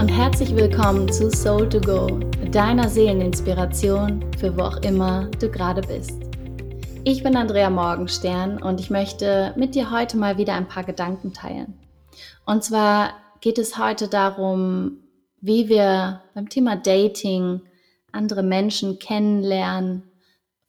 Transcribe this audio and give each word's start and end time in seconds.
und 0.00 0.08
herzlich 0.08 0.56
willkommen 0.56 1.12
zu 1.12 1.30
Soul 1.30 1.68
to 1.68 1.78
Go, 1.78 2.06
deiner 2.52 2.88
Seeleninspiration 2.88 4.24
für 4.38 4.56
wo 4.56 4.62
auch 4.62 4.78
immer 4.78 5.26
du 5.40 5.50
gerade 5.50 5.82
bist. 5.82 6.18
Ich 7.04 7.22
bin 7.22 7.36
Andrea 7.36 7.68
Morgenstern 7.68 8.62
und 8.62 8.80
ich 8.80 8.88
möchte 8.88 9.52
mit 9.58 9.74
dir 9.74 9.90
heute 9.90 10.16
mal 10.16 10.38
wieder 10.38 10.54
ein 10.54 10.68
paar 10.68 10.84
Gedanken 10.84 11.34
teilen. 11.34 11.78
Und 12.46 12.64
zwar 12.64 13.12
geht 13.42 13.58
es 13.58 13.76
heute 13.76 14.08
darum, 14.08 15.00
wie 15.42 15.68
wir 15.68 16.22
beim 16.34 16.48
Thema 16.48 16.76
Dating 16.76 17.60
andere 18.10 18.42
Menschen 18.42 18.98
kennenlernen, 18.98 20.04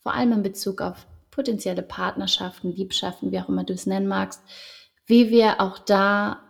vor 0.04 0.14
allem 0.14 0.34
in 0.34 0.44
Bezug 0.44 0.82
auf 0.82 1.08
potenzielle 1.30 1.84
Partnerschaften, 1.84 2.76
Liebschaften, 2.76 3.32
wie 3.32 3.40
auch 3.40 3.48
immer 3.48 3.64
du 3.64 3.72
es 3.72 3.86
nennen 3.86 4.10
magst, 4.10 4.42
wie 5.06 5.30
wir 5.30 5.62
auch 5.62 5.80
da 5.80 6.42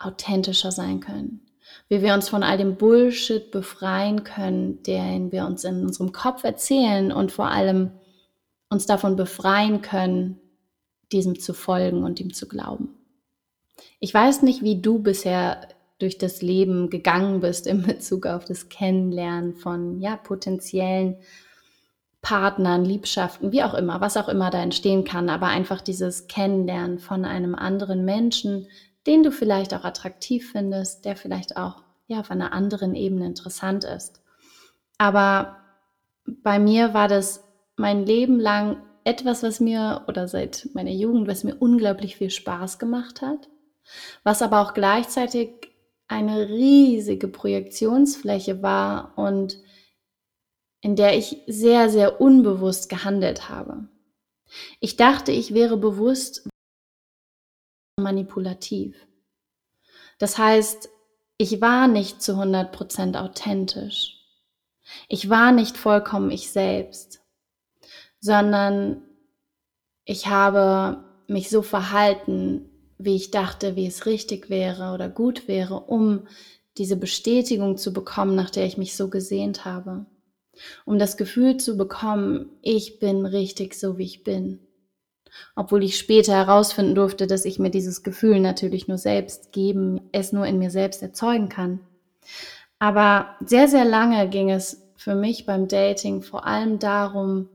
authentischer 0.00 0.72
sein 0.72 0.98
können 0.98 1.46
wie 1.92 2.00
wir 2.00 2.14
uns 2.14 2.30
von 2.30 2.42
all 2.42 2.56
dem 2.56 2.76
Bullshit 2.76 3.50
befreien 3.50 4.24
können, 4.24 4.82
den 4.82 5.30
wir 5.30 5.44
uns 5.44 5.62
in 5.62 5.84
unserem 5.84 6.10
Kopf 6.10 6.42
erzählen 6.42 7.12
und 7.12 7.32
vor 7.32 7.48
allem 7.48 7.90
uns 8.70 8.86
davon 8.86 9.14
befreien 9.14 9.82
können, 9.82 10.40
diesem 11.12 11.38
zu 11.38 11.52
folgen 11.52 12.02
und 12.02 12.18
ihm 12.18 12.32
zu 12.32 12.48
glauben. 12.48 12.94
Ich 14.00 14.14
weiß 14.14 14.40
nicht, 14.40 14.62
wie 14.62 14.80
du 14.80 15.00
bisher 15.00 15.68
durch 15.98 16.16
das 16.16 16.40
Leben 16.40 16.88
gegangen 16.88 17.40
bist 17.40 17.66
in 17.66 17.82
Bezug 17.82 18.24
auf 18.24 18.46
das 18.46 18.70
Kennenlernen 18.70 19.54
von 19.54 20.00
ja, 20.00 20.16
potenziellen 20.16 21.18
Partnern, 22.22 22.86
Liebschaften, 22.86 23.52
wie 23.52 23.64
auch 23.64 23.74
immer, 23.74 24.00
was 24.00 24.16
auch 24.16 24.30
immer 24.30 24.48
da 24.48 24.62
entstehen 24.62 25.04
kann, 25.04 25.28
aber 25.28 25.48
einfach 25.48 25.82
dieses 25.82 26.26
Kennenlernen 26.26 27.00
von 27.00 27.26
einem 27.26 27.54
anderen 27.54 28.06
Menschen, 28.06 28.66
den 29.06 29.22
du 29.22 29.30
vielleicht 29.30 29.74
auch 29.74 29.84
attraktiv 29.84 30.52
findest, 30.52 31.04
der 31.04 31.16
vielleicht 31.16 31.58
auch 31.58 31.82
ja, 32.06 32.20
auf 32.20 32.30
einer 32.30 32.52
anderen 32.52 32.94
Ebene 32.94 33.26
interessant 33.26 33.84
ist. 33.84 34.20
Aber 34.98 35.56
bei 36.26 36.58
mir 36.58 36.94
war 36.94 37.08
das 37.08 37.44
mein 37.76 38.04
Leben 38.04 38.38
lang 38.38 38.82
etwas, 39.04 39.42
was 39.42 39.60
mir 39.60 40.04
oder 40.06 40.28
seit 40.28 40.68
meiner 40.74 40.90
Jugend, 40.90 41.26
was 41.26 41.44
mir 41.44 41.56
unglaublich 41.56 42.16
viel 42.16 42.30
Spaß 42.30 42.78
gemacht 42.78 43.22
hat, 43.22 43.48
was 44.22 44.42
aber 44.42 44.60
auch 44.60 44.74
gleichzeitig 44.74 45.72
eine 46.06 46.48
riesige 46.48 47.28
Projektionsfläche 47.28 48.62
war 48.62 49.16
und 49.16 49.58
in 50.80 50.96
der 50.96 51.16
ich 51.16 51.38
sehr, 51.46 51.88
sehr 51.88 52.20
unbewusst 52.20 52.88
gehandelt 52.88 53.48
habe. 53.48 53.88
Ich 54.80 54.96
dachte, 54.96 55.32
ich 55.32 55.54
wäre 55.54 55.76
bewusst 55.76 56.48
manipulativ. 57.98 59.06
Das 60.18 60.38
heißt, 60.38 60.88
ich 61.38 61.60
war 61.60 61.88
nicht 61.88 62.22
zu 62.22 62.34
100% 62.34 63.18
authentisch. 63.18 64.18
Ich 65.08 65.28
war 65.28 65.52
nicht 65.52 65.76
vollkommen 65.76 66.30
ich 66.30 66.50
selbst, 66.50 67.20
sondern 68.20 69.02
ich 70.04 70.26
habe 70.26 71.04
mich 71.28 71.48
so 71.48 71.62
verhalten, 71.62 72.68
wie 72.98 73.16
ich 73.16 73.30
dachte, 73.30 73.76
wie 73.76 73.86
es 73.86 74.06
richtig 74.06 74.50
wäre 74.50 74.92
oder 74.92 75.08
gut 75.08 75.48
wäre, 75.48 75.80
um 75.80 76.26
diese 76.78 76.96
Bestätigung 76.96 77.76
zu 77.76 77.92
bekommen, 77.92 78.34
nach 78.34 78.50
der 78.50 78.66
ich 78.66 78.76
mich 78.76 78.96
so 78.96 79.08
gesehnt 79.08 79.64
habe. 79.64 80.06
Um 80.84 80.98
das 80.98 81.16
Gefühl 81.16 81.56
zu 81.56 81.76
bekommen, 81.76 82.50
ich 82.60 82.98
bin 82.98 83.24
richtig 83.26 83.74
so, 83.74 83.98
wie 83.98 84.04
ich 84.04 84.22
bin 84.22 84.60
obwohl 85.56 85.82
ich 85.82 85.98
später 85.98 86.34
herausfinden 86.34 86.94
durfte, 86.94 87.26
dass 87.26 87.44
ich 87.44 87.58
mir 87.58 87.70
dieses 87.70 88.02
Gefühl 88.02 88.40
natürlich 88.40 88.88
nur 88.88 88.98
selbst 88.98 89.52
geben, 89.52 90.00
es 90.12 90.32
nur 90.32 90.46
in 90.46 90.58
mir 90.58 90.70
selbst 90.70 91.02
erzeugen 91.02 91.48
kann. 91.48 91.80
Aber 92.78 93.36
sehr, 93.44 93.68
sehr 93.68 93.84
lange 93.84 94.28
ging 94.28 94.50
es 94.50 94.82
für 94.96 95.14
mich 95.14 95.46
beim 95.46 95.68
Dating 95.68 96.22
vor 96.22 96.46
allem 96.46 96.78
darum, 96.78 97.48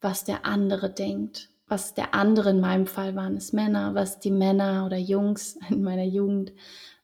was 0.00 0.24
der 0.24 0.46
andere 0.46 0.90
denkt, 0.90 1.50
was 1.66 1.94
der 1.94 2.14
andere 2.14 2.50
in 2.50 2.60
meinem 2.60 2.86
Fall 2.86 3.14
waren 3.16 3.36
es 3.36 3.52
Männer, 3.52 3.94
was 3.94 4.20
die 4.20 4.30
Männer 4.30 4.86
oder 4.86 4.96
Jungs 4.96 5.58
in 5.70 5.82
meiner 5.82 6.04
Jugend, 6.04 6.52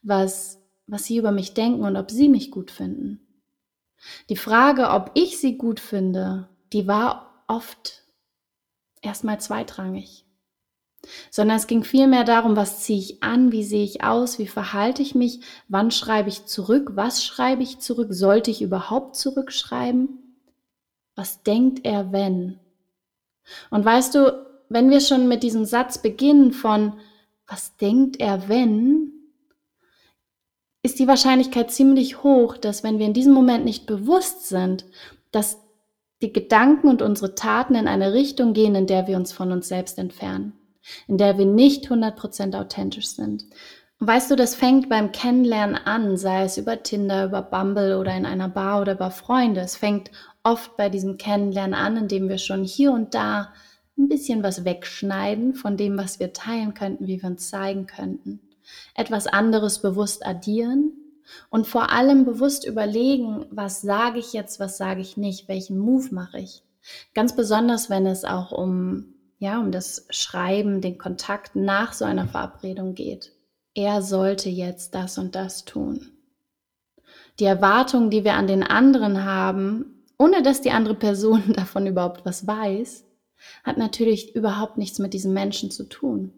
was, 0.03 0.61
was 0.87 1.05
sie 1.05 1.17
über 1.17 1.33
mich 1.33 1.55
denken 1.55 1.85
und 1.85 1.97
ob 1.97 2.11
sie 2.11 2.29
mich 2.29 2.51
gut 2.51 2.71
finden. 2.71 3.21
Die 4.29 4.37
Frage, 4.37 4.91
ob 4.91 5.11
ich 5.15 5.39
sie 5.39 5.57
gut 5.57 5.81
finde, 5.81 6.49
die 6.73 6.87
war 6.87 7.45
oft 7.47 8.04
erstmal 9.05 9.41
zweitrangig. 9.41 10.25
Sondern 11.31 11.59
es 11.59 11.67
ging 11.67 11.85
vielmehr 11.85 12.25
darum, 12.25 12.57
was 12.57 12.81
ziehe 12.81 12.99
ich 12.99 13.23
an, 13.23 13.53
wie 13.53 13.65
sehe 13.65 13.85
ich 13.85 14.03
aus, 14.03 14.39
wie 14.39 14.47
verhalte 14.47 15.03
ich 15.03 15.15
mich, 15.15 15.41
wann 15.69 15.91
schreibe 15.91 16.31
ich 16.31 16.47
zurück, 16.47 16.93
was 16.95 17.25
schreibe 17.25 17.63
ich 17.63 17.79
zurück, 17.79 18.09
sollte 18.11 18.51
ich 18.51 18.63
überhaupt 18.63 19.17
zurückschreiben? 19.17 20.41
Was 21.15 21.43
denkt 21.43 21.85
er, 21.85 22.13
wenn? 22.13 22.59
Und 23.71 23.85
weißt 23.85 24.15
du, 24.15 24.47
wenn 24.69 24.91
wir 24.91 25.01
schon 25.01 25.29
mit 25.29 25.43
diesem 25.43 25.65
Satz 25.65 25.99
beginnen 25.99 26.53
von, 26.53 26.95
was 27.47 27.77
denkt 27.77 28.19
er, 28.19 28.49
wenn, 28.49 29.13
ist 30.83 30.99
die 30.99 31.09
Wahrscheinlichkeit 31.09 31.71
ziemlich 31.71 32.23
hoch, 32.23 32.57
dass 32.57 32.83
wenn 32.83 32.99
wir 32.99 33.07
in 33.07 33.15
diesem 33.15 33.33
Moment 33.33 33.65
nicht 33.65 33.87
bewusst 33.87 34.49
sind, 34.49 34.85
dass 35.31 35.59
die 36.25 36.33
Gedanken 36.33 36.89
und 36.89 37.03
unsere 37.03 37.35
Taten 37.35 37.75
in 37.75 37.87
eine 37.87 38.15
Richtung 38.15 38.55
gehen, 38.55 38.75
in 38.75 38.87
der 38.87 39.07
wir 39.07 39.17
uns 39.17 39.33
von 39.33 39.53
uns 39.53 39.69
selbst 39.69 39.99
entfernen, 39.99 40.55
in 41.07 41.19
der 41.19 41.37
wir 41.37 41.45
nicht 41.45 41.89
100% 41.89 42.59
authentisch 42.59 43.09
sind. 43.09 43.45
Und 44.01 44.09
weißt 44.09 44.31
du, 44.31 44.37
das 44.37 44.55
fängt 44.55 44.89
beim 44.89 45.13
Kennenlernen 45.13 45.77
an, 45.77 46.17
sei 46.17 46.45
es 46.45 46.57
über 46.57 46.83
Tinder, 46.83 47.27
über 47.27 47.43
Bumble 47.43 47.99
oder 47.99 48.17
in 48.17 48.25
einer 48.25 48.49
Bar 48.49 48.81
oder 48.81 48.95
über 48.95 49.11
Freunde. 49.11 49.61
Es 49.61 49.77
fängt 49.77 50.11
oft 50.43 50.77
bei 50.79 50.89
diesem 50.89 51.19
Kennenlernen 51.19 51.75
an, 51.75 51.97
indem 51.97 52.29
wir 52.29 52.39
schon 52.39 52.65
hier 52.65 52.93
und 52.93 53.15
da 53.15 53.53
ein 53.99 54.09
bisschen 54.09 54.43
was 54.43 54.65
wegschneiden 54.65 55.55
von 55.55 55.77
dem, 55.77 55.99
was 55.99 56.19
wir 56.21 56.33
teilen 56.33 56.75
könnten, 56.75 57.07
wie 57.07 57.23
wir 57.23 57.29
uns 57.29 57.51
zeigen 57.51 57.87
könnten. 57.87 58.41
Etwas 58.95 59.27
anderes 59.27 59.83
bewusst 59.83 60.27
addieren 60.27 61.04
und 61.51 61.67
vor 61.67 61.91
allem 61.91 62.25
bewusst 62.25 62.67
überlegen, 62.67 63.47
was 63.51 63.83
sage 63.83 64.19
ich 64.19 64.33
jetzt, 64.33 64.61
was 64.61 64.77
sage 64.77 65.01
ich 65.01 65.17
nicht, 65.17 65.49
welchen 65.49 65.79
Move 65.79 66.15
mache 66.15 66.39
ich. 66.39 66.63
Ganz 67.15 67.35
besonders, 67.35 67.91
wenn 67.91 68.07
es 68.07 68.25
auch 68.25 68.53
um, 68.53 69.15
ja, 69.39 69.59
um 69.59 69.73
das 69.73 70.07
Schreiben, 70.11 70.81
den 70.81 70.99
Kontakt 70.99 71.57
nach 71.57 71.93
so 71.93 72.05
einer 72.05 72.27
Verabredung 72.27 72.95
geht. 72.95 73.33
Er 73.75 74.03
sollte 74.03 74.51
jetzt 74.51 74.95
das 74.95 75.19
und 75.19 75.35
das 75.35 75.65
tun. 75.65 76.13
Die 77.41 77.45
Erwartungen, 77.45 78.11
die 78.11 78.25
wir 78.25 78.35
an 78.35 78.47
den 78.47 78.63
anderen 78.63 79.25
haben, 79.25 80.05
ohne 80.19 80.43
dass 80.43 80.61
die 80.61 80.71
andere 80.71 80.95
Person 80.95 81.53
davon 81.57 81.87
überhaupt 81.87 82.25
was 82.25 82.47
weiß, 82.47 83.05
hat 83.65 83.77
natürlich 83.77 84.35
überhaupt 84.35 84.79
nichts 84.79 84.99
mit 84.99 85.13
diesem 85.13 85.33
Menschen 85.33 85.71
zu 85.71 85.89
tun. 85.89 86.33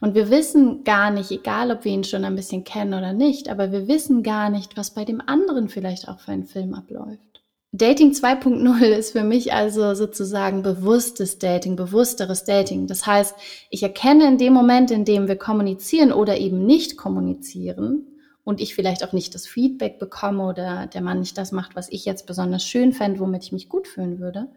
Und 0.00 0.14
wir 0.14 0.30
wissen 0.30 0.84
gar 0.84 1.10
nicht, 1.10 1.30
egal 1.30 1.70
ob 1.70 1.84
wir 1.84 1.92
ihn 1.92 2.04
schon 2.04 2.24
ein 2.24 2.36
bisschen 2.36 2.64
kennen 2.64 2.94
oder 2.94 3.12
nicht, 3.12 3.48
aber 3.48 3.72
wir 3.72 3.88
wissen 3.88 4.22
gar 4.22 4.50
nicht, 4.50 4.76
was 4.76 4.92
bei 4.92 5.04
dem 5.04 5.20
anderen 5.20 5.68
vielleicht 5.68 6.08
auch 6.08 6.20
für 6.20 6.32
ein 6.32 6.44
Film 6.44 6.74
abläuft. 6.74 7.32
Dating 7.74 8.10
2.0 8.12 8.82
ist 8.84 9.12
für 9.12 9.24
mich 9.24 9.54
also 9.54 9.94
sozusagen 9.94 10.62
bewusstes 10.62 11.38
Dating, 11.38 11.74
bewussteres 11.74 12.44
Dating. 12.44 12.86
Das 12.86 13.06
heißt, 13.06 13.34
ich 13.70 13.82
erkenne 13.82 14.28
in 14.28 14.36
dem 14.36 14.52
Moment, 14.52 14.90
in 14.90 15.06
dem 15.06 15.26
wir 15.26 15.36
kommunizieren 15.36 16.12
oder 16.12 16.36
eben 16.36 16.66
nicht 16.66 16.98
kommunizieren 16.98 18.08
und 18.44 18.60
ich 18.60 18.74
vielleicht 18.74 19.02
auch 19.04 19.14
nicht 19.14 19.34
das 19.34 19.46
Feedback 19.46 19.98
bekomme 19.98 20.44
oder 20.44 20.86
der 20.86 21.00
Mann 21.00 21.20
nicht 21.20 21.38
das 21.38 21.50
macht, 21.50 21.74
was 21.74 21.90
ich 21.90 22.04
jetzt 22.04 22.26
besonders 22.26 22.62
schön 22.62 22.92
fände, 22.92 23.20
womit 23.20 23.44
ich 23.44 23.52
mich 23.52 23.70
gut 23.70 23.88
fühlen 23.88 24.20
würde, 24.20 24.48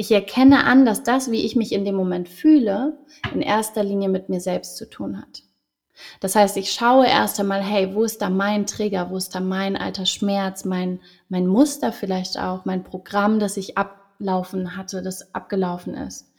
ich 0.00 0.10
erkenne 0.10 0.64
an, 0.64 0.86
dass 0.86 1.02
das, 1.02 1.30
wie 1.30 1.44
ich 1.44 1.56
mich 1.56 1.72
in 1.72 1.84
dem 1.84 1.94
Moment 1.94 2.30
fühle, 2.30 2.96
in 3.34 3.42
erster 3.42 3.84
Linie 3.84 4.08
mit 4.08 4.30
mir 4.30 4.40
selbst 4.40 4.78
zu 4.78 4.88
tun 4.88 5.20
hat. 5.20 5.42
Das 6.20 6.34
heißt, 6.34 6.56
ich 6.56 6.72
schaue 6.72 7.06
erst 7.06 7.38
einmal, 7.38 7.60
hey, 7.60 7.94
wo 7.94 8.04
ist 8.04 8.22
da 8.22 8.30
mein 8.30 8.64
Trigger, 8.64 9.10
wo 9.10 9.18
ist 9.18 9.34
da 9.34 9.40
mein 9.40 9.76
alter 9.76 10.06
Schmerz, 10.06 10.64
mein, 10.64 11.00
mein 11.28 11.46
Muster 11.46 11.92
vielleicht 11.92 12.38
auch, 12.38 12.64
mein 12.64 12.82
Programm, 12.82 13.38
das 13.38 13.58
ich 13.58 13.76
ablaufen 13.76 14.78
hatte, 14.78 15.02
das 15.02 15.34
abgelaufen 15.34 15.92
ist. 15.92 16.32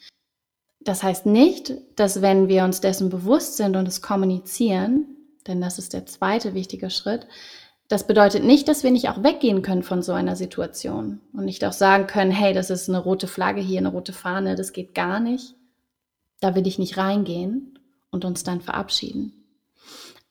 Das 0.80 1.04
heißt 1.04 1.28
nicht, 1.28 1.76
dass 1.96 2.24
wenn 2.24 2.48
wir 2.48 2.64
uns 2.64 2.82
dessen 2.82 3.10
bewusst 3.10 3.58
sind 3.58 3.76
und 3.76 3.88
es 3.88 4.02
kommunizieren, 4.02 5.06
denn 5.46 5.62
das 5.62 5.78
ist 5.78 5.94
der 5.94 6.08
zweite 6.08 6.56
wichtige 6.56 6.90
Schritt, 6.90 7.28
das 7.92 8.08
bedeutet 8.08 8.46
nicht, 8.46 8.70
dass 8.70 8.84
wir 8.84 8.92
nicht 8.92 9.10
auch 9.10 9.22
weggehen 9.22 9.62
können 9.62 9.84
von 9.84 10.02
so 10.02 10.14
einer 10.14 10.38
Situation 10.38 11.20
und 11.34 11.44
nicht 11.44 11.66
auch 11.66 11.74
sagen 11.74 12.08
können, 12.08 12.32
hey, 12.32 12.54
das 12.54 12.70
ist 12.70 12.88
eine 12.88 13.00
rote 13.00 13.28
Flagge 13.28 13.60
hier, 13.60 13.80
eine 13.80 13.90
rote 13.90 14.14
Fahne, 14.14 14.56
das 14.56 14.72
geht 14.72 14.96
gar 14.96 15.20
nicht. 15.20 15.56
Da 16.40 16.56
will 16.56 16.66
ich 16.68 16.80
nicht 16.80 16.98
reingehen 16.98 17.78
und 18.10 18.24
uns 18.24 18.44
dann 18.44 18.62
verabschieden. 18.62 19.34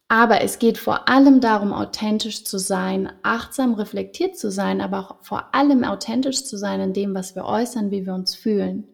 Aber 0.09 0.41
es 0.41 0.59
geht 0.59 0.79
vor 0.79 1.09
allem 1.11 1.43
darum, 1.43 1.75
authentisch 1.75 2.45
zu 2.45 2.59
sein, 2.59 3.13
achtsam 3.23 3.75
reflektiert 3.75 4.39
zu 4.39 4.51
sein, 4.51 4.81
aber 4.81 4.99
auch 4.99 5.17
vor 5.21 5.55
allem 5.55 5.85
authentisch 5.85 6.47
zu 6.47 6.57
sein 6.57 6.81
in 6.81 6.95
dem, 6.95 7.15
was 7.15 7.35
wir 7.37 7.45
äußern, 7.45 7.91
wie 7.91 8.07
wir 8.07 8.15
uns 8.15 8.35
fühlen. 8.35 8.89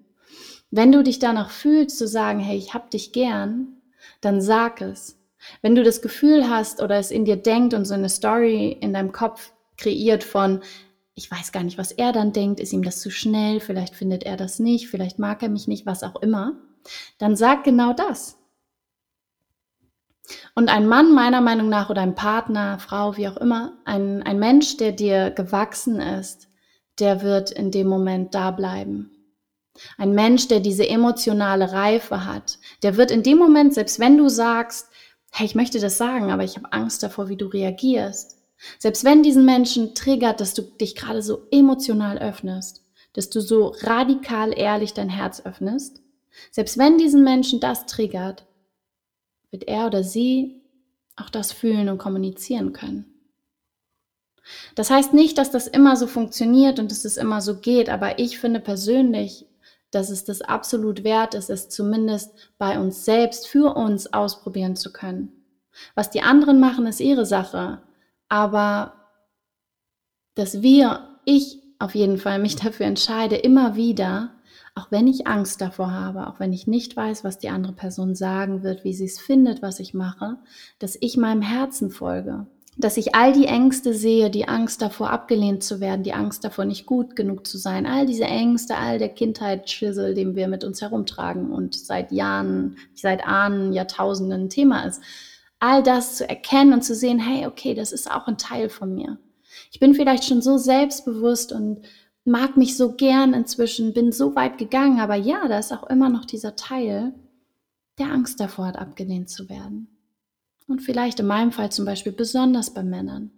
Wenn 0.73 0.91
du 0.91 1.05
dich 1.05 1.21
danach 1.21 1.51
fühlst, 1.51 1.99
zu 1.99 2.09
sagen, 2.09 2.41
hey, 2.41 2.59
ich 2.59 2.75
hab 2.75 2.91
dich 2.91 3.13
gern, 3.13 3.81
dann 4.21 4.41
sag 4.41 4.81
es. 4.81 5.17
Wenn 5.63 5.75
du 5.75 5.83
das 5.83 6.03
Gefühl 6.03 6.49
hast 6.49 6.83
oder 6.83 6.97
es 6.97 7.11
in 7.11 7.25
dir 7.25 7.37
denkt 7.37 7.75
und 7.75 7.85
so 7.85 7.95
eine 7.95 8.09
Story 8.09 8.77
in 8.81 8.93
deinem 8.93 9.13
Kopf 9.13 9.53
kreiert 9.77 10.25
von, 10.25 10.61
ich 11.15 11.31
weiß 11.31 11.53
gar 11.53 11.63
nicht, 11.63 11.79
was 11.79 11.93
er 11.93 12.13
dann 12.13 12.33
denkt, 12.33 12.61
ist 12.61 12.73
ihm 12.73 12.83
das 12.83 13.01
zu 13.01 13.11
schnell, 13.11 13.61
vielleicht 13.61 13.95
findet 13.95 14.25
er 14.25 14.37
das 14.37 14.59
nicht, 14.59 14.89
vielleicht 14.89 15.19
mag 15.19 15.43
er 15.43 15.49
mich 15.49 15.67
nicht, 15.67 15.87
was 15.87 16.03
auch 16.03 16.17
immer, 16.23 16.57
dann 17.19 17.37
sag 17.37 17.65
genau 17.65 17.93
das. 17.93 18.39
Und 20.55 20.69
ein 20.69 20.87
Mann 20.87 21.13
meiner 21.15 21.41
Meinung 21.41 21.69
nach 21.69 21.91
oder 21.91 22.03
ein 22.03 22.15
Partner, 22.15 22.79
Frau, 22.79 23.17
wie 23.17 23.29
auch 23.29 23.37
immer, 23.37 23.79
ein, 23.85 24.23
ein 24.23 24.39
Mensch, 24.39 24.77
der 24.77 24.93
dir 24.93 25.31
gewachsen 25.31 26.01
ist, 26.01 26.49
der 26.99 27.23
wird 27.23 27.51
in 27.51 27.71
dem 27.71 27.87
Moment 27.87 28.35
da 28.35 28.51
bleiben. 28.51 29.11
Ein 29.99 30.13
Mensch, 30.13 30.49
der 30.49 30.61
diese 30.61 30.89
emotionale 30.89 31.73
Reife 31.73 32.25
hat, 32.25 32.59
der 32.83 32.97
wird 32.97 33.11
in 33.11 33.23
dem 33.23 33.39
Moment, 33.39 33.75
selbst 33.75 34.01
wenn 34.01 34.17
du 34.17 34.29
sagst, 34.29 34.89
hey, 35.33 35.47
ich 35.47 35.55
möchte 35.55 35.81
das 35.81 35.99
sagen, 35.99 36.31
aber 36.31 36.45
ich 36.45 36.57
habe 36.57 36.73
Angst 36.73 37.03
davor, 37.03 37.29
wie 37.29 37.37
du 37.37 37.47
reagierst, 37.47 38.37
selbst 38.79 39.05
wenn 39.05 39.23
diesen 39.23 39.45
Menschen 39.45 39.95
triggert, 39.95 40.41
dass 40.41 40.55
du 40.55 40.63
dich 40.63 40.95
gerade 40.95 41.23
so 41.23 41.47
emotional 41.51 42.19
öffnest, 42.19 42.83
dass 43.13 43.31
du 43.31 43.41
so 43.41 43.75
radikal 43.81 44.57
ehrlich 44.57 44.95
dein 44.95 45.09
Herz 45.09 45.43
öffnest, 45.45 46.01
selbst 46.51 46.79
wenn 46.79 46.99
diesen 46.99 47.25
Menschen 47.25 47.61
das 47.61 47.87
triggert, 47.87 48.47
wird 49.51 49.65
er 49.65 49.87
oder 49.87 50.03
sie 50.03 50.63
auch 51.17 51.31
das 51.31 51.53
fühlen 51.53 51.89
und 51.89 51.99
kommunizieren 51.99 52.73
können. 52.73 53.07
Das 54.75 54.91
heißt 54.91 55.13
nicht, 55.13 55.39
dass 55.39 55.51
das 55.51 55.67
immer 55.67 55.97
so 55.97 56.07
funktioniert 56.07 56.79
und 56.79 56.91
dass 56.91 57.05
es 57.05 57.17
immer 57.17 57.41
so 57.41 57.59
geht, 57.59 57.89
aber 57.89 58.19
ich 58.19 58.39
finde 58.39 58.61
persönlich, 58.61 59.47
dass 59.91 60.11
es 60.11 60.25
das 60.25 60.43
absolut 60.43 61.05
wert 61.05 61.35
ist, 61.35 61.51
es 61.51 61.69
zumindest 61.69 62.53
bei 62.59 62.79
uns 62.79 63.05
selbst 63.05 63.47
für 63.47 63.77
uns 63.77 64.13
ausprobieren 64.13 64.77
zu 64.77 64.93
können. 64.93 65.33
Was 65.95 66.11
die 66.11 66.23
anderen 66.23 66.61
machen, 66.61 66.87
ist 66.87 67.01
ihre 67.01 67.27
Sache, 67.27 67.83
aber 68.29 68.95
dass 70.35 70.63
wir, 70.63 71.19
ich 71.25 71.63
auf 71.79 71.95
jeden 71.95 72.19
Fall 72.19 72.39
mich 72.39 72.57
dafür 72.57 72.87
entscheide, 72.87 73.37
immer 73.37 73.77
wieder 73.77 74.37
auch 74.77 74.91
wenn 74.91 75.09
ich 75.09 75.27
Angst 75.27 75.63
davor 75.63 75.91
habe, 75.91 76.27
auch 76.27 76.39
wenn 76.39 76.53
ich 76.53 76.67
nicht 76.67 76.97
weiß, 76.97 77.25
was 77.25 77.39
die 77.39 77.49
andere 77.49 77.73
Person 77.73 78.15
sagen 78.15 78.63
wird, 78.63 78.85
wie 78.85 78.93
sie 78.93 79.07
es 79.07 79.19
findet, 79.19 79.63
was 79.63 79.81
ich 79.81 79.95
mache, 79.95 80.37
dass 80.79 80.99
ich 81.01 81.17
meinem 81.17 81.41
Herzen 81.41 81.91
folge. 81.91 82.47
Dass 82.79 82.99
ich 82.99 83.15
all 83.15 83.33
die 83.33 83.47
Ängste 83.47 83.95
sehe, 83.95 84.29
die 84.29 84.49
Angst 84.49 84.83
davor 84.83 85.11
abgelehnt 85.11 85.65
zu 85.65 85.81
werden, 85.81 86.03
die 86.03 86.13
Angst 86.13 86.45
davor 86.45 86.67
nicht 86.67 86.85
gut 86.85 87.17
genug 87.17 87.47
zu 87.47 87.57
sein, 87.57 87.87
all 87.87 88.05
diese 88.05 88.25
Ängste, 88.25 88.77
all 88.77 88.99
der 88.99 89.09
Kindheitsschissel, 89.09 90.13
den 90.13 90.37
wir 90.37 90.47
mit 90.47 90.63
uns 90.63 90.83
herumtragen 90.83 91.51
und 91.53 91.75
seit 91.75 92.13
Jahren, 92.13 92.77
seit 92.95 93.27
Ahnen, 93.27 93.73
Jahrtausenden 93.73 94.51
Thema 94.51 94.83
ist. 94.83 95.01
All 95.59 95.83
das 95.83 96.17
zu 96.17 96.29
erkennen 96.29 96.75
und 96.75 96.83
zu 96.83 96.95
sehen, 96.95 97.19
hey, 97.19 97.47
okay, 97.47 97.73
das 97.75 97.93
ist 97.93 98.11
auch 98.11 98.27
ein 98.27 98.37
Teil 98.37 98.69
von 98.69 98.95
mir. 98.95 99.19
Ich 99.73 99.81
bin 99.81 99.95
vielleicht 99.95 100.25
schon 100.25 100.43
so 100.43 100.59
selbstbewusst 100.59 101.53
und 101.53 101.81
mag 102.27 102.59
mich 102.59 102.77
so 102.77 102.93
gern 102.93 103.33
inzwischen, 103.33 103.95
bin 103.95 104.13
so 104.13 104.35
weit 104.35 104.59
gegangen, 104.59 105.01
aber 105.01 105.15
ja, 105.15 105.49
da 105.49 105.59
ist 105.59 105.73
auch 105.73 105.89
immer 105.89 106.11
noch 106.11 106.27
dieser 106.27 106.57
Teil, 106.57 107.15
der 107.99 108.13
Angst 108.13 108.41
davor 108.41 108.67
hat, 108.67 108.77
abgelehnt 108.77 109.31
zu 109.31 109.49
werden. 109.49 109.96
Und 110.67 110.81
vielleicht 110.81 111.21
in 111.21 111.27
meinem 111.27 111.53
Fall 111.53 111.71
zum 111.71 111.85
Beispiel 111.85 112.13
besonders 112.13 112.75
bei 112.75 112.83
Männern, 112.83 113.31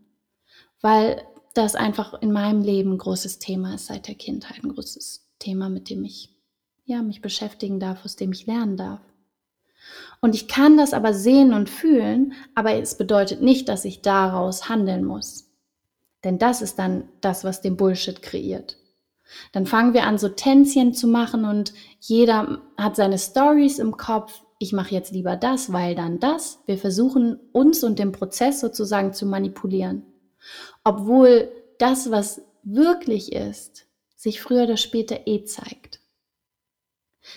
weil 0.81 1.23
das 1.55 1.75
einfach 1.75 2.21
in 2.23 2.33
meinem 2.33 2.63
Leben 2.63 2.93
ein 2.93 2.99
großes 2.99 3.39
Thema 3.39 3.75
ist 3.75 3.87
seit 3.87 4.07
der 4.09 4.15
Kindheit, 4.15 4.63
ein 4.63 4.73
großes 4.73 5.29
Thema, 5.39 5.69
mit 5.69 5.91
dem 5.91 6.05
ich 6.05 6.35
ja, 6.85 7.03
mich 7.03 7.21
beschäftigen 7.21 7.81
darf, 7.81 8.05
aus 8.05 8.17
dem 8.17 8.33
ich 8.33 8.47
lernen 8.47 8.77
darf. 8.77 9.01
Und 10.21 10.35
ich 10.35 10.49
kann 10.49 10.77
das 10.77 10.95
aber 10.95 11.13
sehen 11.15 11.53
und 11.53 11.69
fühlen, 11.69 12.33
aber 12.55 12.75
es 12.75 12.97
bedeutet 12.97 13.43
nicht, 13.43 13.69
dass 13.69 13.85
ich 13.85 14.01
daraus 14.01 14.69
handeln 14.69 15.05
muss. 15.05 15.51
Denn 16.25 16.39
das 16.39 16.63
ist 16.63 16.79
dann 16.79 17.09
das, 17.21 17.45
was 17.45 17.61
den 17.61 17.77
Bullshit 17.77 18.21
kreiert. 18.23 18.77
Dann 19.53 19.67
fangen 19.67 19.93
wir 19.93 20.05
an, 20.05 20.19
so 20.19 20.29
Tänzchen 20.29 20.95
zu 20.95 21.07
machen 21.07 21.45
und 21.45 21.75
jeder 22.01 22.63
hat 22.77 22.97
seine 22.97 23.19
Stories 23.19 23.79
im 23.79 23.97
Kopf. 23.97 24.43
Ich 24.59 24.73
mache 24.73 24.93
jetzt 24.95 25.13
lieber 25.13 25.37
das, 25.37 25.73
weil 25.73 25.95
dann 25.95 26.19
das. 26.19 26.61
Wir 26.67 26.79
versuchen 26.79 27.39
uns 27.53 27.85
und 27.85 27.99
den 27.99 28.13
Prozess 28.13 28.61
sozusagen 28.61 29.13
zu 29.13 29.25
manipulieren. 29.25 30.03
Obwohl 30.85 31.51
das, 31.79 32.11
was 32.11 32.43
wirklich 32.65 33.33
ist, 33.33 33.87
sich 34.17 34.41
früher 34.41 34.65
oder 34.65 34.77
später 34.77 35.27
eh 35.27 35.45
zeigt. 35.45 36.01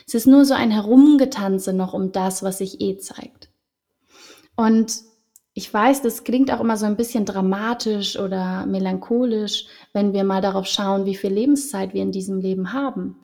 Es 0.07 0.13
ist 0.13 0.25
nur 0.25 0.45
so 0.45 0.53
ein 0.53 0.71
Herumgetanze 0.71 1.73
noch 1.73 1.93
um 1.93 2.11
das, 2.11 2.43
was 2.43 2.57
sich 2.57 2.81
eh 2.81 2.97
zeigt. 2.97 3.49
Und 4.55 5.01
ich 5.53 5.71
weiß, 5.71 6.01
das 6.01 6.23
klingt 6.23 6.51
auch 6.51 6.61
immer 6.61 6.77
so 6.77 6.85
ein 6.85 6.95
bisschen 6.95 7.25
dramatisch 7.25 8.17
oder 8.17 8.65
melancholisch, 8.65 9.67
wenn 9.93 10.13
wir 10.13 10.23
mal 10.23 10.41
darauf 10.41 10.65
schauen, 10.65 11.05
wie 11.05 11.15
viel 11.15 11.33
Lebenszeit 11.33 11.93
wir 11.93 12.01
in 12.01 12.11
diesem 12.11 12.39
Leben 12.39 12.73
haben. 12.73 13.19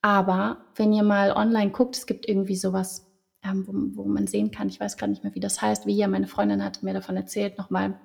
Aber 0.00 0.64
wenn 0.76 0.92
ihr 0.92 1.02
mal 1.02 1.32
online 1.32 1.70
guckt, 1.70 1.96
es 1.96 2.06
gibt 2.06 2.28
irgendwie 2.28 2.56
sowas, 2.56 3.11
ähm, 3.44 3.66
wo, 3.66 4.04
wo, 4.04 4.08
man 4.08 4.26
sehen 4.26 4.50
kann, 4.50 4.68
ich 4.68 4.80
weiß 4.80 4.96
gar 4.96 5.06
nicht 5.06 5.24
mehr, 5.24 5.34
wie 5.34 5.40
das 5.40 5.60
heißt, 5.60 5.86
wie 5.86 5.94
hier 5.94 6.08
meine 6.08 6.28
Freundin 6.28 6.64
hat 6.64 6.82
mir 6.82 6.94
davon 6.94 7.16
erzählt, 7.16 7.58
nochmal. 7.58 7.98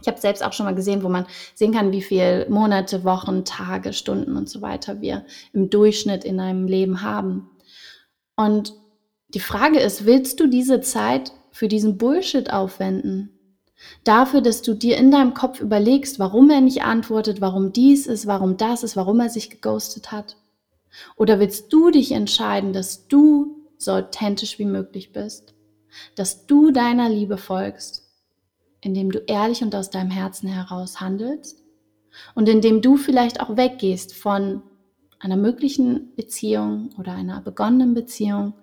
Ich 0.00 0.08
habe 0.08 0.18
selbst 0.18 0.42
auch 0.42 0.54
schon 0.54 0.64
mal 0.64 0.74
gesehen, 0.74 1.02
wo 1.02 1.10
man 1.10 1.26
sehen 1.54 1.72
kann, 1.72 1.92
wie 1.92 2.00
viel 2.00 2.48
Monate, 2.48 3.04
Wochen, 3.04 3.44
Tage, 3.44 3.92
Stunden 3.92 4.36
und 4.36 4.48
so 4.48 4.62
weiter 4.62 5.02
wir 5.02 5.26
im 5.52 5.68
Durchschnitt 5.68 6.24
in 6.24 6.40
einem 6.40 6.66
Leben 6.66 7.02
haben. 7.02 7.50
Und 8.36 8.72
die 9.28 9.40
Frage 9.40 9.78
ist, 9.80 10.06
willst 10.06 10.40
du 10.40 10.46
diese 10.46 10.80
Zeit 10.80 11.32
für 11.52 11.68
diesen 11.68 11.98
Bullshit 11.98 12.52
aufwenden. 12.52 13.38
Dafür, 14.04 14.40
dass 14.40 14.62
du 14.62 14.74
dir 14.74 14.96
in 14.96 15.10
deinem 15.10 15.34
Kopf 15.34 15.60
überlegst, 15.60 16.18
warum 16.18 16.50
er 16.50 16.60
nicht 16.60 16.82
antwortet, 16.82 17.40
warum 17.40 17.72
dies 17.72 18.06
ist, 18.06 18.26
warum 18.26 18.56
das 18.56 18.82
ist, 18.82 18.96
warum 18.96 19.20
er 19.20 19.28
sich 19.28 19.50
geghostet 19.50 20.10
hat. 20.10 20.36
Oder 21.16 21.40
willst 21.40 21.72
du 21.72 21.90
dich 21.90 22.12
entscheiden, 22.12 22.72
dass 22.72 23.06
du 23.06 23.61
so 23.82 23.92
authentisch 23.92 24.58
wie 24.58 24.64
möglich 24.64 25.12
bist, 25.12 25.54
dass 26.14 26.46
du 26.46 26.70
deiner 26.70 27.08
Liebe 27.08 27.36
folgst, 27.36 28.02
indem 28.80 29.10
du 29.10 29.18
ehrlich 29.26 29.62
und 29.62 29.74
aus 29.74 29.90
deinem 29.90 30.10
Herzen 30.10 30.48
heraus 30.48 31.00
handelst 31.00 31.62
und 32.34 32.48
indem 32.48 32.82
du 32.82 32.96
vielleicht 32.96 33.40
auch 33.40 33.56
weggehst 33.56 34.14
von 34.14 34.62
einer 35.18 35.36
möglichen 35.36 36.14
Beziehung 36.16 36.90
oder 36.98 37.12
einer 37.12 37.40
begonnenen 37.40 37.94
Beziehung, 37.94 38.54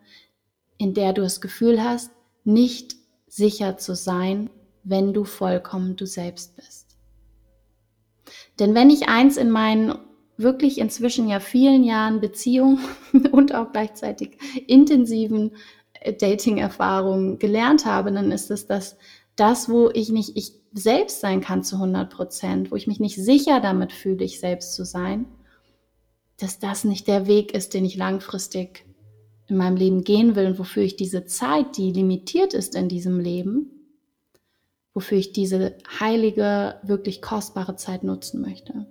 in 0.78 0.94
der 0.94 1.14
du 1.14 1.22
das 1.22 1.40
Gefühl 1.42 1.84
hast, 1.84 2.12
nicht 2.44 2.96
sicher 3.28 3.78
zu 3.78 3.96
sein, 3.96 4.50
wenn 4.84 5.14
du 5.14 5.24
vollkommen 5.24 5.96
du 5.96 6.06
selbst 6.06 6.56
bist. 6.56 6.98
Denn 8.60 8.76
wenn 8.76 8.90
ich 8.90 9.08
eins 9.08 9.38
in 9.38 9.52
meinen 9.52 9.96
wirklich 10.40 10.78
inzwischen 10.78 11.28
ja 11.28 11.40
vielen 11.40 11.84
Jahren 11.84 12.22
Beziehung 12.22 12.80
und 13.32 13.54
auch 13.54 13.72
gleichzeitig 13.72 14.38
intensiven 14.68 15.52
äh, 16.00 16.14
Dating-Erfahrungen 16.14 17.40
gelernt 17.40 17.86
habe, 17.86 18.12
dann 18.12 18.32
ist 18.32 18.50
es 18.50 18.66
das, 18.66 18.98
das, 19.36 19.70
wo 19.70 19.90
ich 19.94 20.10
nicht 20.10 20.36
ich 20.36 20.54
selbst 20.72 21.20
sein 21.20 21.42
kann 21.42 21.64
zu 21.64 21.76
100 21.76 22.12
Prozent, 22.12 22.72
wo 22.72 22.76
ich 22.76 22.88
mich 22.88 23.00
nicht 23.00 23.16
sicher 23.16 23.60
damit 23.60 23.92
fühle, 23.92 24.24
ich 24.24 24.40
selbst 24.40 24.74
zu 24.74 24.86
sein, 24.86 25.26
dass 26.38 26.60
das 26.60 26.84
nicht 26.84 27.08
der 27.08 27.28
Weg 27.28 27.54
ist, 27.54 27.74
den 27.74 27.86
ich 27.86 27.98
langfristig 27.98 28.86
in 29.48 29.58
meinem 29.58 29.76
Leben 29.76 30.04
gehen 30.04 30.36
will 30.36 30.46
und 30.46 30.60
wofür 30.60 30.84
ich 30.84 30.96
diese 30.96 31.26
Zeit, 31.26 31.78
die 31.78 31.92
limitiert 31.92 32.54
ist 32.54 32.76
in 32.76 32.88
diesem 32.88 33.20
Leben, 33.20 33.72
wofür 34.94 35.18
ich 35.18 35.34
diese 35.34 35.78
heilige, 36.00 36.80
wirklich 36.84 37.22
kostbare 37.22 37.76
Zeit 37.76 38.04
nutzen 38.04 38.42
möchte. 38.42 38.86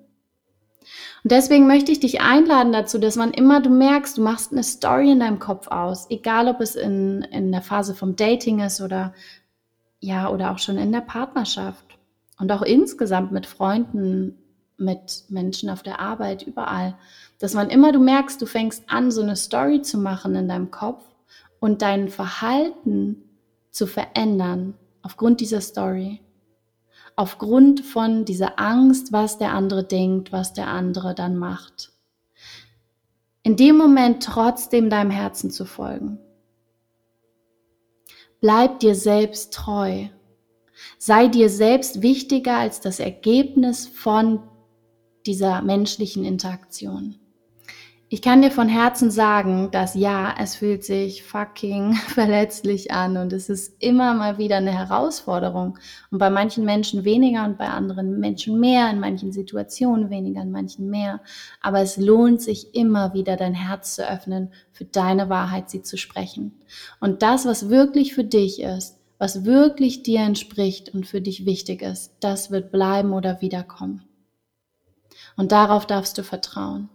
Und 1.25 1.33
deswegen 1.33 1.67
möchte 1.67 1.93
ich 1.93 2.01
dich 2.01 2.21
einladen 2.21 2.73
dazu, 2.73 2.99
dass 2.99 3.17
man 3.17 3.33
immer, 3.33 3.61
du 3.61 3.71
merkst, 3.71 4.19
du 4.19 4.23
machst 4.23 4.53
eine 4.53 4.63
Story 4.63 5.13
in 5.13 5.21
deinem 5.21 5.39
Kopf 5.39 5.69
aus, 5.69 6.07
egal 6.11 6.49
ob 6.49 6.61
es 6.61 6.77
in, 6.77 7.23
in 7.23 7.53
der 7.53 7.63
Phase 7.63 7.95
vom 7.95 8.17
Dating 8.17 8.61
ist 8.61 8.81
oder 8.81 9.13
ja, 10.01 10.31
oder 10.31 10.53
auch 10.53 10.59
schon 10.59 10.79
in 10.79 10.93
der 10.93 11.01
Partnerschaft 11.01 11.99
und 12.39 12.53
auch 12.53 12.63
insgesamt 12.63 13.33
mit 13.33 13.47
Freunden, 13.47 14.39
mit 14.77 15.25
Menschen 15.29 15.71
auf 15.71 15.83
der 15.83 15.99
Arbeit, 15.99 16.43
überall 16.45 16.95
dass 17.39 17.55
man 17.55 17.71
immer 17.71 17.93
du 17.93 18.01
merkst, 18.01 18.41
du 18.43 18.47
fängst 18.47 18.85
an, 18.89 19.11
so 19.11 19.23
eine 19.23 19.37
Story 19.37 19.83
zu 19.83 19.99
machen 19.99 20.35
in 20.35 20.49
deinem 20.49 20.71
Kopf 20.71 21.03
und 21.61 21.83
dein 21.83 22.09
Verhalten 22.09 23.23
zu 23.71 23.87
verändern 23.87 24.75
aufgrund 25.03 25.41
dieser 25.41 25.61
Story. 25.61 26.21
Aufgrund 27.19 27.81
von 27.81 28.25
dieser 28.25 28.61
Angst, 28.61 29.11
was 29.11 29.39
der 29.39 29.53
andere 29.53 29.83
denkt, 29.83 30.31
was 30.31 30.53
der 30.53 30.69
andere 30.69 31.17
dann 31.17 31.37
macht. 31.37 31.91
In 33.43 33.57
dem 33.57 33.77
Moment 33.77 34.23
trotzdem 34.23 34.89
deinem 34.89 35.11
Herzen 35.11 35.51
zu 35.51 35.65
folgen. 35.65 36.21
Bleib 38.41 38.79
dir 38.79 38.95
selbst 38.95 39.53
treu. 39.53 40.07
Sei 40.97 41.27
dir 41.27 41.51
selbst 41.51 42.03
wichtiger 42.03 42.57
als 42.57 42.81
das 42.81 43.01
Ergebnis 43.01 43.89
von 43.89 44.45
dieser 45.27 45.61
menschlichen 45.63 46.25
Interaktion. 46.25 47.17
Ich 48.11 48.23
kann 48.23 48.41
dir 48.41 48.51
von 48.51 48.71
Herzen 48.71 49.11
sagen, 49.11 49.71
dass 49.71 49.95
ja, 49.95 50.35
es 50.41 50.57
fühlt 50.57 50.83
sich 50.83 51.23
fucking 51.23 51.93
verletzlich 52.09 52.91
an 52.91 53.19
und 53.19 53.35
es 53.35 53.51
ist 53.51 53.83
immer 53.83 54.15
mal 54.15 54.39
wieder 54.39 54.57
eine 54.57 54.73
Herausforderung. 54.73 55.79
Und 56.11 56.19
bei 56.19 56.31
manchen 56.31 56.65
Menschen 56.65 57.05
weniger 57.05 57.45
und 57.45 57.59
bei 57.59 57.69
anderen 57.69 58.19
Menschen 58.19 58.59
mehr, 58.59 58.89
in 58.89 58.99
manchen 58.99 59.31
Situationen 59.31 60.09
weniger, 60.09 60.41
in 60.41 60.51
manchen 60.51 60.89
mehr. 60.89 61.21
Aber 61.61 61.81
es 61.81 61.99
lohnt 61.99 62.41
sich 62.41 62.75
immer 62.75 63.13
wieder, 63.13 63.37
dein 63.37 63.53
Herz 63.53 63.97
zu 63.97 64.09
öffnen, 64.09 64.55
für 64.73 64.87
deine 64.87 65.29
Wahrheit 65.29 65.69
sie 65.69 65.83
zu 65.83 65.99
sprechen. 65.99 66.63
Und 67.01 67.21
das, 67.21 67.45
was 67.45 67.69
wirklich 67.69 68.15
für 68.15 68.25
dich 68.25 68.63
ist, 68.63 68.97
was 69.19 69.45
wirklich 69.45 70.03
dir 70.03 70.21
entspricht 70.21 70.95
und 70.95 71.07
für 71.07 71.21
dich 71.21 71.45
wichtig 71.45 71.83
ist, 71.83 72.15
das 72.21 72.51
wird 72.51 72.73
bleiben 72.73 73.13
oder 73.13 73.43
wiederkommen. 73.43 74.05
Und 75.37 75.53
darauf 75.53 75.85
darfst 75.85 76.17
du 76.17 76.23
vertrauen. 76.23 76.89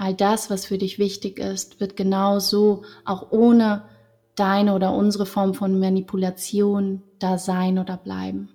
All 0.00 0.14
das, 0.14 0.48
was 0.48 0.64
für 0.64 0.78
dich 0.78 0.98
wichtig 0.98 1.38
ist, 1.38 1.78
wird 1.78 1.94
genau 1.94 2.38
so 2.38 2.84
auch 3.04 3.32
ohne 3.32 3.84
deine 4.34 4.74
oder 4.74 4.94
unsere 4.94 5.26
Form 5.26 5.52
von 5.52 5.78
Manipulation 5.78 7.02
da 7.18 7.36
sein 7.36 7.78
oder 7.78 7.98
bleiben. 7.98 8.48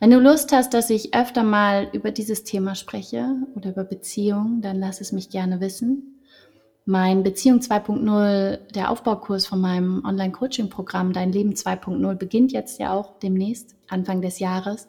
Wenn 0.00 0.10
du 0.10 0.20
Lust 0.20 0.52
hast, 0.52 0.72
dass 0.72 0.88
ich 0.88 1.14
öfter 1.14 1.42
mal 1.42 1.90
über 1.92 2.12
dieses 2.12 2.44
Thema 2.44 2.74
spreche 2.74 3.36
oder 3.54 3.72
über 3.72 3.84
Beziehungen, 3.84 4.62
dann 4.62 4.80
lass 4.80 5.02
es 5.02 5.12
mich 5.12 5.28
gerne 5.28 5.60
wissen. 5.60 6.22
Mein 6.86 7.22
Beziehung 7.22 7.58
2.0, 7.58 8.72
der 8.72 8.90
Aufbaukurs 8.90 9.44
von 9.44 9.60
meinem 9.60 10.02
Online-Coaching-Programm 10.06 11.12
Dein 11.12 11.30
Leben 11.30 11.52
2.0 11.52 12.14
beginnt 12.14 12.52
jetzt 12.52 12.80
ja 12.80 12.94
auch 12.94 13.18
demnächst, 13.18 13.74
Anfang 13.86 14.22
des 14.22 14.38
Jahres. 14.38 14.88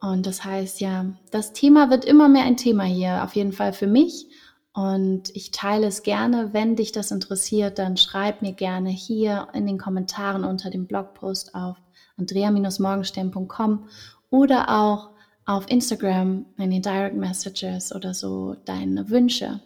Und 0.00 0.26
das 0.26 0.44
heißt 0.44 0.80
ja, 0.80 1.06
das 1.30 1.52
Thema 1.52 1.90
wird 1.90 2.04
immer 2.04 2.28
mehr 2.28 2.44
ein 2.44 2.56
Thema 2.56 2.84
hier, 2.84 3.24
auf 3.24 3.34
jeden 3.34 3.52
Fall 3.52 3.72
für 3.72 3.86
mich. 3.86 4.28
Und 4.72 5.34
ich 5.34 5.52
teile 5.52 5.86
es 5.86 6.02
gerne. 6.02 6.52
Wenn 6.52 6.76
dich 6.76 6.92
das 6.92 7.10
interessiert, 7.10 7.78
dann 7.78 7.96
schreib 7.96 8.42
mir 8.42 8.52
gerne 8.52 8.90
hier 8.90 9.48
in 9.54 9.66
den 9.66 9.78
Kommentaren 9.78 10.44
unter 10.44 10.68
dem 10.68 10.86
Blogpost 10.86 11.54
auf 11.54 11.78
andrea-morgenstern.com 12.18 13.88
oder 14.28 14.68
auch 14.68 15.10
auf 15.46 15.70
Instagram 15.70 16.44
in 16.58 16.70
den 16.70 16.82
Direct 16.82 17.16
Messages 17.16 17.94
oder 17.94 18.12
so 18.12 18.54
deine 18.64 19.08
Wünsche, 19.08 19.60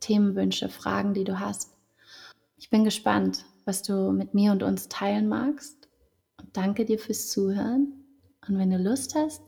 Themenwünsche, 0.00 0.68
Fragen, 0.68 1.12
die 1.12 1.24
du 1.24 1.40
hast. 1.40 1.72
Ich 2.56 2.70
bin 2.70 2.84
gespannt, 2.84 3.44
was 3.64 3.82
du 3.82 4.12
mit 4.12 4.32
mir 4.32 4.52
und 4.52 4.62
uns 4.62 4.88
teilen 4.88 5.28
magst. 5.28 5.88
Und 6.40 6.56
danke 6.56 6.84
dir 6.84 6.98
fürs 6.98 7.28
Zuhören. 7.28 7.92
Und 8.48 8.58
wenn 8.58 8.70
du 8.70 8.78
Lust 8.78 9.14
hast, 9.14 9.42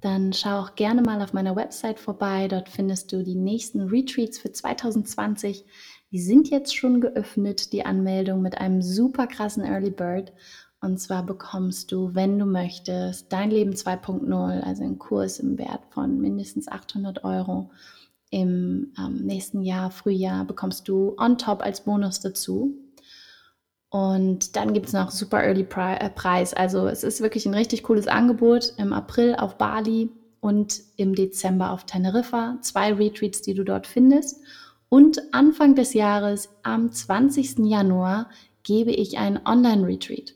dann 0.00 0.32
schau 0.32 0.60
auch 0.60 0.74
gerne 0.74 1.02
mal 1.02 1.22
auf 1.22 1.32
meiner 1.32 1.56
Website 1.56 1.98
vorbei. 1.98 2.48
Dort 2.48 2.68
findest 2.68 3.12
du 3.12 3.22
die 3.22 3.34
nächsten 3.34 3.82
Retreats 3.82 4.38
für 4.38 4.50
2020. 4.52 5.64
Die 6.10 6.20
sind 6.20 6.48
jetzt 6.48 6.74
schon 6.74 7.00
geöffnet, 7.00 7.72
die 7.72 7.84
Anmeldung 7.84 8.42
mit 8.42 8.58
einem 8.58 8.82
super 8.82 9.26
krassen 9.26 9.64
Early 9.64 9.90
Bird. 9.90 10.32
Und 10.80 10.98
zwar 10.98 11.24
bekommst 11.24 11.92
du, 11.92 12.14
wenn 12.14 12.38
du 12.38 12.46
möchtest, 12.46 13.32
dein 13.32 13.50
Leben 13.50 13.72
2.0, 13.72 14.60
also 14.60 14.82
einen 14.82 14.98
Kurs 14.98 15.38
im 15.38 15.58
Wert 15.58 15.82
von 15.90 16.18
mindestens 16.18 16.68
800 16.68 17.22
Euro. 17.24 17.70
Im 18.30 18.92
ähm, 18.98 19.16
nächsten 19.16 19.60
Jahr, 19.60 19.90
Frühjahr, 19.90 20.44
bekommst 20.44 20.88
du 20.88 21.14
on 21.18 21.36
top 21.36 21.62
als 21.62 21.82
Bonus 21.82 22.20
dazu. 22.20 22.74
Und 23.90 24.54
dann 24.54 24.72
gibt 24.72 24.86
es 24.86 24.92
noch 24.92 25.10
Super 25.10 25.42
Early 25.42 25.66
äh, 25.76 26.10
Preis. 26.10 26.54
Also 26.54 26.86
es 26.86 27.02
ist 27.02 27.20
wirklich 27.20 27.44
ein 27.46 27.54
richtig 27.54 27.82
cooles 27.82 28.06
Angebot 28.06 28.72
im 28.78 28.92
April 28.92 29.34
auf 29.34 29.58
Bali 29.58 30.10
und 30.40 30.80
im 30.96 31.14
Dezember 31.14 31.72
auf 31.72 31.84
Teneriffa. 31.84 32.58
Zwei 32.62 32.92
Retreats, 32.92 33.42
die 33.42 33.54
du 33.54 33.64
dort 33.64 33.88
findest. 33.88 34.40
Und 34.88 35.20
Anfang 35.32 35.74
des 35.74 35.92
Jahres, 35.92 36.50
am 36.62 36.92
20. 36.92 37.58
Januar, 37.58 38.30
gebe 38.62 38.92
ich 38.92 39.18
ein 39.18 39.44
Online-Retreat. 39.44 40.34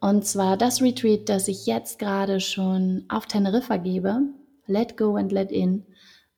Und 0.00 0.24
zwar 0.24 0.56
das 0.56 0.80
Retreat, 0.80 1.28
das 1.28 1.48
ich 1.48 1.66
jetzt 1.66 1.98
gerade 1.98 2.40
schon 2.40 3.04
auf 3.08 3.26
Teneriffa 3.26 3.76
gebe. 3.76 4.22
Let 4.66 4.96
Go 4.96 5.16
and 5.16 5.32
Let 5.32 5.50
In. 5.50 5.84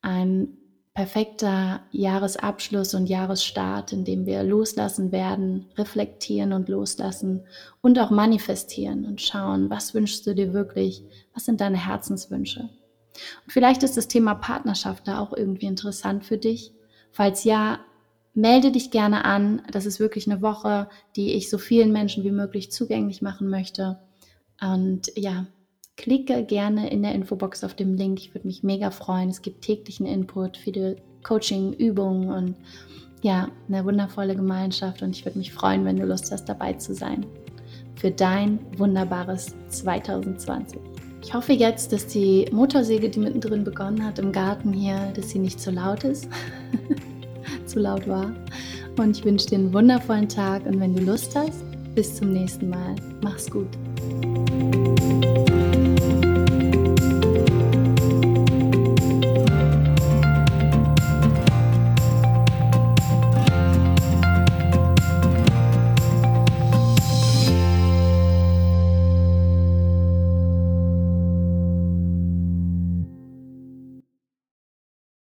Ein 0.03 0.57
perfekter 0.95 1.83
Jahresabschluss 1.91 2.95
und 2.95 3.09
Jahresstart, 3.09 3.93
in 3.93 4.05
dem 4.05 4.27
wir 4.27 4.45
loslassen 4.45 5.11
werden, 5.11 5.67
reflektieren 5.77 6.53
und 6.53 6.69
loslassen 6.69 7.43
und 7.83 7.99
auch 7.99 8.11
manifestieren 8.11 9.05
und 9.05 9.21
schauen, 9.21 9.71
was 9.71 9.93
wünschst 9.93 10.25
du 10.27 10.35
dir 10.35 10.53
wirklich, 10.53 11.03
was 11.35 11.45
sind 11.45 11.61
deine 11.61 11.85
Herzenswünsche. 11.85 12.61
Und 12.61 13.53
vielleicht 13.53 13.83
ist 13.83 13.97
das 13.97 14.07
Thema 14.07 14.35
Partnerschaft 14.35 15.09
da 15.09 15.19
auch 15.19 15.33
irgendwie 15.33 15.67
interessant 15.67 16.25
für 16.25 16.39
dich. 16.39 16.73
Falls 17.11 17.43
ja, 17.43 17.81
melde 18.35 18.71
dich 18.71 18.91
gerne 18.91 19.25
an. 19.25 19.63
Das 19.71 19.87
ist 19.87 20.01
wirklich 20.01 20.31
eine 20.31 20.43
Woche, 20.43 20.89
die 21.17 21.35
ich 21.35 21.51
so 21.51 21.59
vielen 21.59 21.93
Menschen 21.93 22.25
wie 22.25 22.33
möglich 22.33 22.71
zugänglich 22.71 23.23
machen 23.23 23.49
möchte. 23.49 23.99
Und 24.61 25.13
ja, 25.17 25.47
Klicke 25.97 26.45
gerne 26.45 26.91
in 26.91 27.03
der 27.03 27.15
Infobox 27.15 27.65
auf 27.65 27.75
dem 27.75 27.95
Link. 27.95 28.19
Ich 28.21 28.35
würde 28.35 28.47
mich 28.47 28.63
mega 28.63 28.91
freuen. 28.91 29.29
Es 29.29 29.43
gibt 29.43 29.63
täglichen 29.63 30.07
Input, 30.07 30.57
viele 30.57 30.97
Coaching, 31.23 31.73
Übungen 31.73 32.31
und 32.31 32.57
ja, 33.23 33.49
eine 33.69 33.85
wundervolle 33.85 34.37
Gemeinschaft. 34.37 35.03
Und 35.03 35.17
ich 35.17 35.25
würde 35.25 35.39
mich 35.39 35.53
freuen, 35.53 35.85
wenn 35.85 35.97
du 35.97 36.05
Lust 36.05 36.31
hast, 36.31 36.49
dabei 36.49 36.75
zu 36.75 36.95
sein. 36.95 37.25
Für 37.97 38.11
dein 38.11 38.59
wunderbares 38.77 39.55
2020. 39.69 40.79
Ich 41.23 41.33
hoffe 41.33 41.55
jetzt, 41.55 41.93
dass 41.93 42.07
die 42.07 42.47
Motorsäge, 42.53 43.09
die 43.09 43.21
mittendrin 43.21 43.65
begonnen 43.65 44.05
hat 44.05 44.19
im 44.19 44.31
Garten 44.31 44.73
hier, 44.73 45.13
dass 45.15 45.31
sie 45.31 45.39
nicht 45.39 45.59
zu 45.59 45.71
laut 45.71 46.05
ist. 46.05 46.29
zu 47.67 47.81
laut 47.81 48.07
war. 48.07 48.35
Und 48.99 49.17
ich 49.17 49.25
wünsche 49.25 49.47
dir 49.47 49.59
einen 49.59 49.73
wundervollen 49.73 50.29
Tag 50.29 50.67
und 50.67 50.79
wenn 50.81 50.95
du 50.95 51.03
Lust 51.03 51.35
hast, 51.35 51.65
bis 51.95 52.15
zum 52.17 52.33
nächsten 52.33 52.69
Mal. 52.69 52.95
Mach's 53.23 53.51
gut. 53.51 53.69